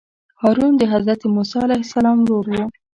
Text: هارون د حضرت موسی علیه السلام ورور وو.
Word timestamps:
هارون 0.41 0.73
د 0.77 0.83
حضرت 0.93 1.21
موسی 1.33 1.59
علیه 1.65 1.83
السلام 1.85 2.17
ورور 2.21 2.45
وو. 2.51 2.63